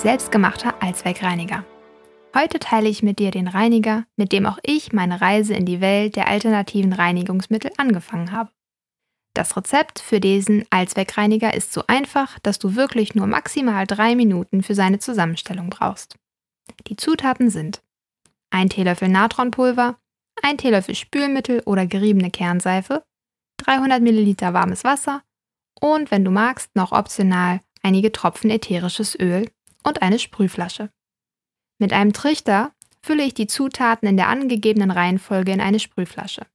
selbstgemachter 0.00 0.80
Allzweckreiniger. 0.82 1.64
Heute 2.34 2.58
teile 2.58 2.88
ich 2.88 3.02
mit 3.02 3.18
dir 3.18 3.30
den 3.30 3.48
Reiniger, 3.48 4.04
mit 4.16 4.32
dem 4.32 4.46
auch 4.46 4.58
ich 4.62 4.92
meine 4.92 5.20
Reise 5.20 5.54
in 5.54 5.64
die 5.64 5.80
Welt 5.80 6.14
der 6.16 6.28
alternativen 6.28 6.92
Reinigungsmittel 6.92 7.72
angefangen 7.78 8.32
habe. 8.32 8.50
Das 9.34 9.56
Rezept 9.56 9.98
für 9.98 10.20
diesen 10.20 10.64
Allzweckreiniger 10.70 11.54
ist 11.54 11.72
so 11.72 11.84
einfach, 11.86 12.38
dass 12.40 12.58
du 12.58 12.74
wirklich 12.74 13.14
nur 13.14 13.26
maximal 13.26 13.86
drei 13.86 14.14
Minuten 14.14 14.62
für 14.62 14.74
seine 14.74 14.98
Zusammenstellung 14.98 15.70
brauchst. 15.70 16.16
Die 16.86 16.96
Zutaten 16.96 17.50
sind 17.50 17.82
ein 18.50 18.68
Teelöffel 18.68 19.08
Natronpulver, 19.08 19.96
ein 20.42 20.58
Teelöffel 20.58 20.94
Spülmittel 20.94 21.62
oder 21.66 21.86
geriebene 21.86 22.30
Kernseife, 22.30 23.04
300 23.58 24.02
Milliliter 24.02 24.54
warmes 24.54 24.84
Wasser 24.84 25.22
und, 25.80 26.10
wenn 26.10 26.24
du 26.24 26.30
magst, 26.30 26.74
noch 26.74 26.92
optional 26.92 27.60
einige 27.82 28.12
Tropfen 28.12 28.50
ätherisches 28.50 29.18
Öl 29.18 29.48
und 29.84 30.02
eine 30.02 30.18
Sprühflasche. 30.18 30.90
Mit 31.78 31.92
einem 31.92 32.12
Trichter 32.12 32.72
fülle 33.02 33.24
ich 33.24 33.34
die 33.34 33.46
Zutaten 33.46 34.08
in 34.08 34.16
der 34.16 34.28
angegebenen 34.28 34.90
Reihenfolge 34.90 35.52
in 35.52 35.60
eine 35.60 35.80
Sprühflasche. 35.80 36.46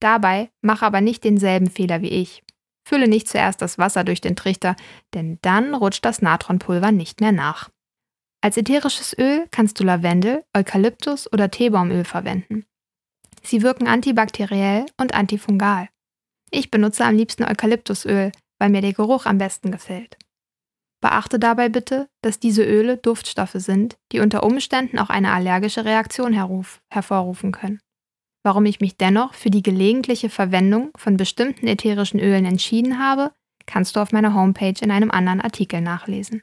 Dabei 0.00 0.50
mache 0.62 0.86
aber 0.86 1.00
nicht 1.00 1.24
denselben 1.24 1.70
Fehler 1.70 2.00
wie 2.00 2.08
ich. 2.08 2.42
Fülle 2.88 3.06
nicht 3.06 3.28
zuerst 3.28 3.60
das 3.60 3.78
Wasser 3.78 4.04
durch 4.04 4.20
den 4.20 4.36
Trichter, 4.36 4.74
denn 5.14 5.38
dann 5.42 5.74
rutscht 5.74 6.04
das 6.04 6.22
Natronpulver 6.22 6.90
nicht 6.90 7.20
mehr 7.20 7.32
nach. 7.32 7.68
Als 8.42 8.56
ätherisches 8.56 9.16
Öl 9.18 9.46
kannst 9.50 9.78
du 9.78 9.84
Lavendel, 9.84 10.44
Eukalyptus 10.56 11.30
oder 11.30 11.50
Teebaumöl 11.50 12.04
verwenden. 12.04 12.64
Sie 13.42 13.62
wirken 13.62 13.86
antibakteriell 13.86 14.86
und 14.96 15.14
antifungal. 15.14 15.88
Ich 16.50 16.70
benutze 16.70 17.04
am 17.04 17.16
liebsten 17.16 17.44
Eukalyptusöl, 17.44 18.32
weil 18.58 18.70
mir 18.70 18.80
der 18.80 18.94
Geruch 18.94 19.26
am 19.26 19.38
besten 19.38 19.70
gefällt. 19.70 20.16
Beachte 21.00 21.38
dabei 21.38 21.68
bitte, 21.68 22.08
dass 22.22 22.40
diese 22.40 22.64
Öle 22.64 22.98
Duftstoffe 22.98 23.54
sind, 23.54 23.96
die 24.12 24.20
unter 24.20 24.42
Umständen 24.42 24.98
auch 24.98 25.08
eine 25.08 25.32
allergische 25.32 25.84
Reaktion 25.84 26.34
hervorrufen 26.90 27.52
können. 27.52 27.80
Warum 28.42 28.64
ich 28.66 28.80
mich 28.80 28.96
dennoch 28.96 29.34
für 29.34 29.50
die 29.50 29.62
gelegentliche 29.62 30.30
Verwendung 30.30 30.90
von 30.96 31.16
bestimmten 31.16 31.66
ätherischen 31.66 32.20
Ölen 32.20 32.44
entschieden 32.44 32.98
habe, 32.98 33.32
kannst 33.66 33.96
du 33.96 34.00
auf 34.00 34.12
meiner 34.12 34.34
Homepage 34.34 34.74
in 34.80 34.90
einem 34.90 35.10
anderen 35.10 35.40
Artikel 35.40 35.80
nachlesen. 35.80 36.42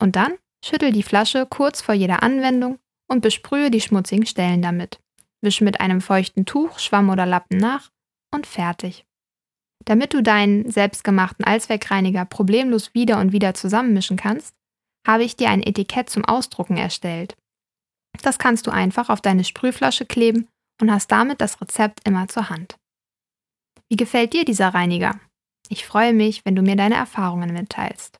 Und 0.00 0.16
dann 0.16 0.34
schüttel 0.64 0.92
die 0.92 1.02
Flasche 1.02 1.46
kurz 1.46 1.80
vor 1.80 1.94
jeder 1.94 2.22
Anwendung 2.22 2.78
und 3.08 3.20
besprühe 3.20 3.70
die 3.70 3.80
schmutzigen 3.80 4.26
Stellen 4.26 4.62
damit. 4.62 5.00
Wische 5.40 5.64
mit 5.64 5.80
einem 5.80 6.00
feuchten 6.00 6.46
Tuch, 6.46 6.78
Schwamm 6.78 7.10
oder 7.10 7.26
Lappen 7.26 7.58
nach 7.58 7.90
und 8.32 8.46
fertig. 8.46 9.07
Damit 9.84 10.12
du 10.12 10.22
deinen 10.22 10.70
selbstgemachten 10.70 11.44
Allzweckreiniger 11.44 12.24
problemlos 12.24 12.92
wieder 12.94 13.18
und 13.20 13.32
wieder 13.32 13.54
zusammenmischen 13.54 14.16
kannst, 14.16 14.54
habe 15.06 15.24
ich 15.24 15.36
dir 15.36 15.48
ein 15.50 15.62
Etikett 15.62 16.10
zum 16.10 16.24
Ausdrucken 16.24 16.76
erstellt. 16.76 17.34
Das 18.22 18.38
kannst 18.38 18.66
du 18.66 18.70
einfach 18.70 19.08
auf 19.08 19.20
deine 19.20 19.44
Sprühflasche 19.44 20.04
kleben 20.04 20.48
und 20.80 20.90
hast 20.90 21.10
damit 21.10 21.40
das 21.40 21.60
Rezept 21.60 22.06
immer 22.06 22.28
zur 22.28 22.50
Hand. 22.50 22.76
Wie 23.88 23.96
gefällt 23.96 24.34
dir 24.34 24.44
dieser 24.44 24.68
Reiniger? 24.68 25.18
Ich 25.68 25.86
freue 25.86 26.12
mich, 26.12 26.44
wenn 26.44 26.56
du 26.56 26.62
mir 26.62 26.76
deine 26.76 26.96
Erfahrungen 26.96 27.52
mitteilst. 27.52 28.18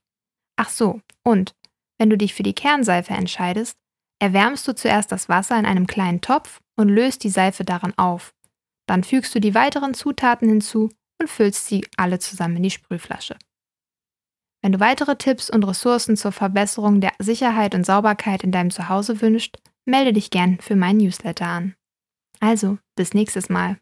Ach 0.56 0.70
so, 0.70 1.00
und 1.24 1.52
wenn 1.98 2.10
du 2.10 2.16
dich 2.16 2.34
für 2.34 2.42
die 2.42 2.54
Kernseife 2.54 3.12
entscheidest, 3.12 3.76
erwärmst 4.20 4.66
du 4.66 4.74
zuerst 4.74 5.12
das 5.12 5.28
Wasser 5.28 5.58
in 5.58 5.66
einem 5.66 5.86
kleinen 5.86 6.20
Topf 6.20 6.60
und 6.76 6.88
löst 6.88 7.24
die 7.24 7.30
Seife 7.30 7.64
daran 7.64 7.92
auf. 7.96 8.32
Dann 8.86 9.04
fügst 9.04 9.34
du 9.34 9.40
die 9.40 9.54
weiteren 9.54 9.94
Zutaten 9.94 10.48
hinzu 10.48 10.90
und 11.20 11.28
füllst 11.28 11.66
sie 11.66 11.86
alle 11.96 12.18
zusammen 12.18 12.56
in 12.56 12.62
die 12.64 12.70
Sprühflasche. 12.70 13.36
Wenn 14.62 14.72
du 14.72 14.80
weitere 14.80 15.16
Tipps 15.16 15.50
und 15.50 15.64
Ressourcen 15.64 16.16
zur 16.16 16.32
Verbesserung 16.32 17.00
der 17.00 17.12
Sicherheit 17.18 17.74
und 17.74 17.86
Sauberkeit 17.86 18.42
in 18.42 18.52
deinem 18.52 18.70
Zuhause 18.70 19.20
wünschst, 19.20 19.58
melde 19.84 20.12
dich 20.12 20.30
gern 20.30 20.58
für 20.60 20.76
meinen 20.76 20.98
Newsletter 20.98 21.46
an. 21.46 21.74
Also, 22.40 22.78
bis 22.96 23.14
nächstes 23.14 23.48
Mal. 23.48 23.78